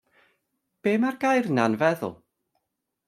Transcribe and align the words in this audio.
Be' 0.85 0.95
mae'r 1.03 1.19
gair 1.25 1.49
yna 1.51 1.67
'n 1.71 1.77
feddwl? 1.83 2.17